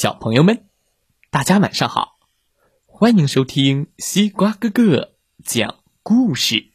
[0.00, 0.68] 小朋友们，
[1.28, 2.20] 大家晚上好！
[2.86, 6.70] 欢迎收听西瓜哥哥讲故事。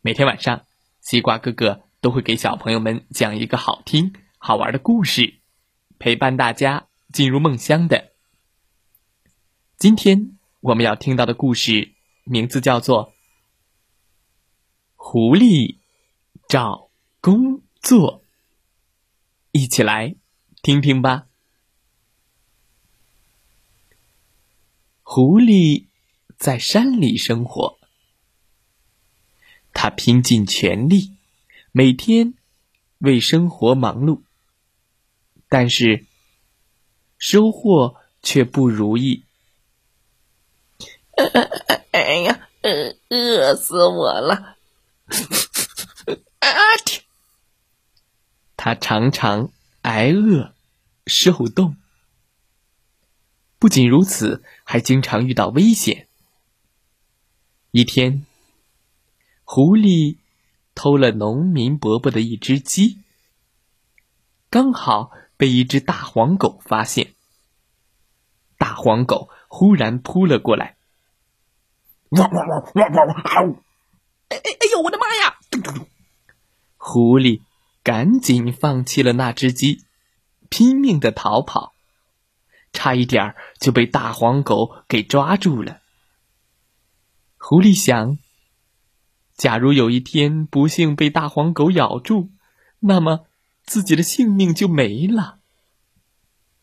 [0.00, 0.66] 每天晚上，
[1.00, 5.38] 西瓜哥哥都会给小朋友们讲一个好听、好玩的故事，
[6.00, 8.10] 陪伴大家进入梦乡的。
[9.76, 11.94] 今天我们要听到的故事
[12.24, 13.10] 名字叫做
[14.96, 15.78] 《狐狸
[16.48, 16.90] 找
[17.20, 18.22] 工作》，
[19.52, 20.16] 一起来
[20.62, 21.28] 听听吧。
[25.08, 25.86] 狐狸
[26.36, 27.78] 在山里生活，
[29.72, 31.12] 他拼尽全力，
[31.70, 32.34] 每天
[32.98, 34.22] 为生活忙碌，
[35.48, 36.04] 但是
[37.18, 39.22] 收获却不如意。
[41.92, 44.56] 哎呀，饿饿死我了！
[48.56, 50.52] 他常常挨饿、
[51.06, 51.76] 受冻。
[53.66, 56.06] 不仅如此，还经常遇到危险。
[57.72, 58.24] 一天，
[59.42, 60.18] 狐狸
[60.76, 63.00] 偷了农民伯伯的一只鸡，
[64.50, 67.14] 刚好被一只大黄狗发现。
[68.56, 70.76] 大黄狗忽然扑了过来，
[72.10, 73.50] 汪汪汪汪汪汪！
[74.28, 75.38] 哎哎哎呦，我的妈呀！
[76.76, 77.42] 狐狸
[77.82, 79.82] 赶紧放弃了那只鸡，
[80.48, 81.72] 拼命的逃跑。
[82.76, 85.80] 差一点就被大黄狗给抓住了。
[87.38, 88.18] 狐狸想：
[89.34, 92.28] 假如有一天不幸被大黄狗咬住，
[92.80, 93.26] 那么
[93.64, 95.38] 自己的性命就没了。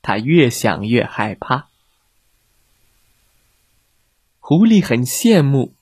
[0.03, 1.69] 他越想越害怕。
[4.39, 5.73] 狐狸很羡慕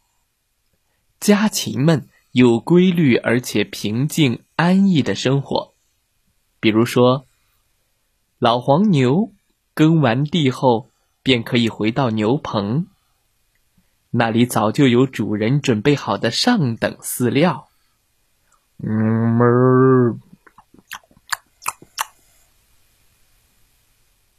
[1.19, 5.73] 家禽们有规律而且平静安逸的生活，
[6.61, 7.27] 比如说
[8.39, 9.33] 老黄牛。
[9.73, 10.89] 耕完地后，
[11.23, 12.87] 便可以回到牛棚。
[14.11, 17.69] 那里早就有主人准备好的上等饲料。
[18.83, 20.19] 嗯，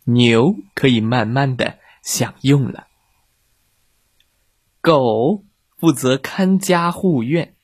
[0.05, 2.89] 牛可以慢慢的享用了。
[4.81, 5.45] 狗
[5.79, 7.55] 负责看家护院，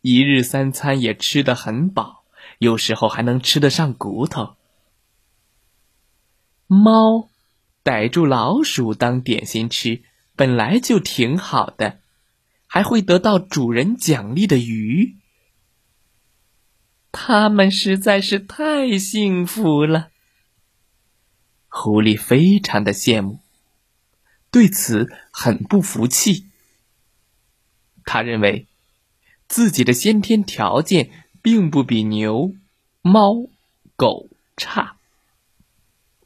[0.00, 2.24] 一日三餐也吃得很饱，
[2.58, 4.56] 有时候还能吃得上骨头。
[6.66, 7.28] 猫
[7.82, 10.02] 逮住老鼠当点心吃，
[10.34, 12.00] 本来就挺好的，
[12.66, 15.16] 还会得到主人奖励的鱼。
[17.12, 20.08] 它们实在是太幸福了。
[21.68, 23.40] 狐狸非常的羡慕，
[24.50, 26.48] 对此很不服气。
[28.04, 28.66] 他认为
[29.48, 31.10] 自己的先天条件
[31.42, 32.54] 并不比牛、
[33.02, 33.48] 猫、
[33.96, 34.96] 狗差。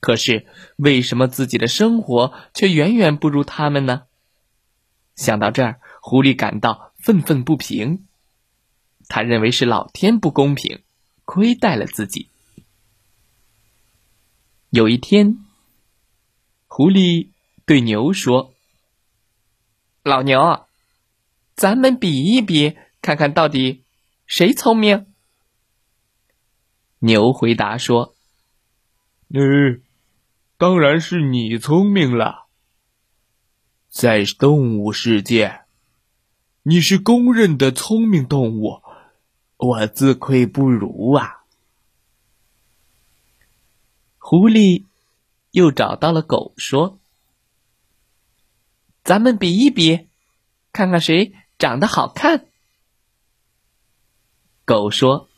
[0.01, 4.05] 可是，为什么自己的生活却远远不如他们呢？
[5.17, 8.07] 想到这儿，狐狸感到愤愤不平。
[9.09, 10.83] 他认为是老天不公平，
[11.25, 12.29] 亏待了自己。
[14.71, 15.39] 有一天，
[16.69, 17.31] 狐狸
[17.67, 18.55] 对牛说
[20.05, 20.67] ：“老牛，
[21.57, 23.85] 咱们比一比，看看到底
[24.27, 25.07] 谁聪明。”
[27.01, 28.15] 牛回答说
[29.35, 29.83] ：“嗯。”
[30.59, 32.47] 当然是你聪明了，
[33.89, 35.61] 在动物世界，
[36.65, 38.83] 你是公认的聪明动物，
[39.57, 41.45] 我自愧不如啊。
[44.19, 44.85] 狐狸
[45.53, 46.99] 又找到了狗，说
[49.05, 50.09] ：“咱们比一比，
[50.73, 52.49] 看看谁长得好看。”
[54.67, 55.29] 狗说：“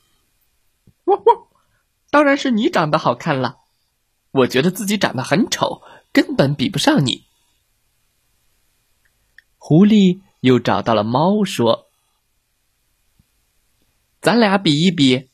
[1.05, 1.47] 汪汪，
[2.09, 3.59] 当然是你长得好看了。”
[4.33, 5.83] 我觉得自己长得很丑，
[6.13, 7.25] 根本比不上你。
[9.59, 11.89] 狐狸又找到了猫，说
[14.23, 15.29] ：“咱俩比一比，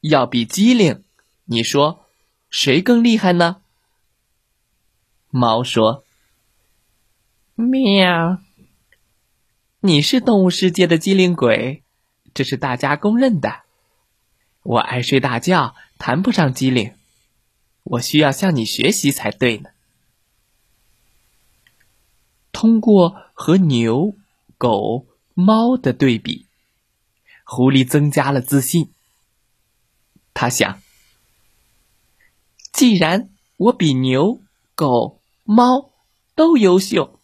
[0.00, 1.04] 要比机灵，
[1.44, 2.04] 你说
[2.50, 3.62] 谁更厉害呢？”
[5.30, 6.04] 猫说
[7.54, 8.38] ：“喵，
[9.80, 11.84] 你是动物世界的机灵鬼，
[12.34, 13.62] 这是大家公认的。
[14.62, 16.92] 我爱睡大觉，谈不上机灵。”
[17.88, 19.70] 我需要向你学习才对呢。
[22.50, 24.16] 通过和牛、
[24.58, 26.46] 狗、猫的对比，
[27.44, 28.92] 狐狸增加了自信。
[30.34, 30.82] 他想：
[32.72, 34.40] 既然我比牛、
[34.74, 35.92] 狗、猫
[36.34, 37.20] 都优秀，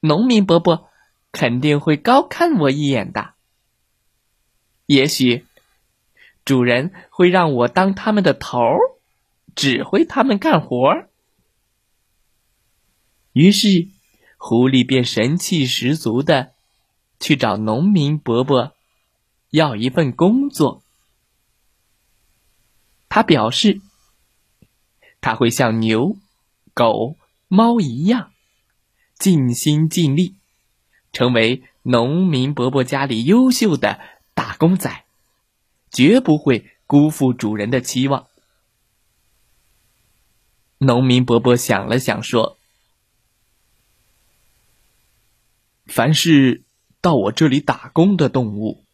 [0.00, 0.88] 农民伯伯
[1.30, 3.34] 肯定会高看我一眼的。
[4.86, 5.44] 也许
[6.44, 8.78] 主人会让我当他们的头儿。
[9.56, 11.06] 指挥他们干活。
[13.32, 13.88] 于是，
[14.36, 16.52] 狐狸便神气十足的
[17.18, 18.74] 去找农民伯伯
[19.50, 20.82] 要一份工作。
[23.08, 23.80] 他表示，
[25.22, 26.16] 他会像牛、
[26.74, 27.16] 狗、
[27.48, 28.30] 猫一样
[29.18, 30.34] 尽心尽力，
[31.12, 33.98] 成为农民伯伯家里优秀的
[34.34, 35.04] 打工仔，
[35.90, 38.26] 绝不会辜负主人的期望。
[40.78, 42.58] 农民伯伯想了想，说
[45.86, 46.64] ：“凡是
[47.00, 48.84] 到我这里打工的动物，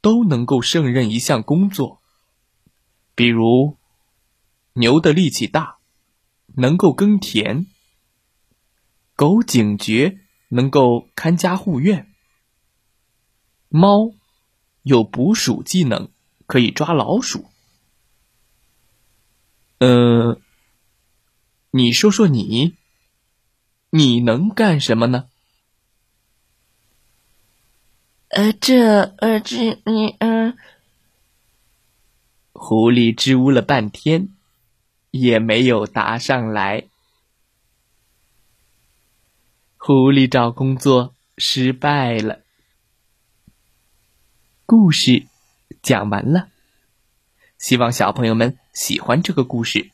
[0.00, 2.00] 都能够胜任一项工作。
[3.16, 3.78] 比如，
[4.74, 5.78] 牛的力气大，
[6.54, 7.66] 能够耕田；
[9.16, 10.20] 狗警觉，
[10.50, 12.06] 能够看家护院；
[13.68, 14.14] 猫
[14.82, 16.10] 有捕鼠技能，
[16.46, 17.46] 可以抓老鼠。
[19.78, 20.40] 嗯。”
[21.74, 22.76] 你说说你，
[23.88, 25.30] 你能干什么呢？
[28.28, 30.54] 呃，这呃这你嗯，
[32.52, 34.28] 狐狸支吾了半天，
[35.10, 36.84] 也没有答上来。
[39.78, 42.40] 狐狸找工作失败了。
[44.66, 45.26] 故事
[45.82, 46.50] 讲完了，
[47.56, 49.91] 希望小朋友们喜欢这个故事。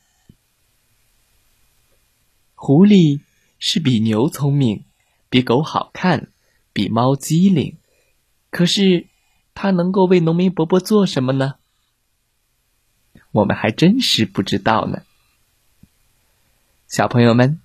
[2.61, 3.21] 狐狸
[3.57, 4.83] 是比牛聪明，
[5.29, 6.27] 比狗好看，
[6.73, 7.77] 比猫机灵。
[8.51, 9.07] 可是，
[9.53, 11.55] 它能够为农民伯伯做什么呢？
[13.31, 15.03] 我们还真是不知道呢。
[16.85, 17.61] 小朋友们，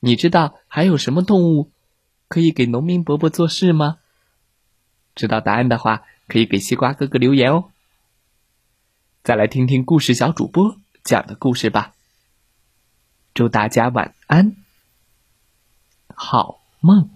[0.00, 1.70] 你知道还有什么动物
[2.28, 3.96] 可以给农民伯伯做事吗？
[5.14, 7.70] 知道答案的话，可以给西瓜哥哥留言哦。
[9.24, 11.95] 再来听听故事小主播讲的故事吧。
[13.36, 14.56] 祝大家晚安，
[16.14, 17.15] 好梦。